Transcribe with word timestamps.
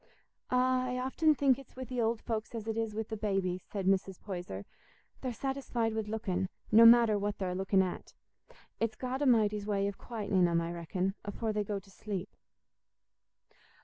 "Ah, 0.49 0.83
I 0.87 0.97
often 0.97 1.35
think 1.35 1.59
it's 1.59 1.75
wi' 1.75 1.83
th' 1.83 1.99
old 2.01 2.21
folks 2.21 2.55
as 2.55 2.65
it 2.67 2.75
is 2.75 2.95
wi' 2.95 3.03
the 3.03 3.15
babbies," 3.15 3.61
said 3.61 3.85
Mrs. 3.85 4.19
Poyser; 4.19 4.65
"they're 5.21 5.31
satisfied 5.31 5.93
wi' 5.93 6.01
looking, 6.01 6.49
no 6.71 6.87
matter 6.87 7.19
what 7.19 7.37
they're 7.37 7.53
looking 7.53 7.83
at. 7.83 8.15
It's 8.79 8.95
God 8.95 9.21
A'mighty's 9.21 9.67
way 9.67 9.87
o' 9.87 9.91
quietening 9.91 10.47
'em, 10.47 10.59
I 10.59 10.71
reckon, 10.73 11.13
afore 11.23 11.53
they 11.53 11.63
go 11.63 11.77
to 11.77 11.91
sleep." 11.91 12.35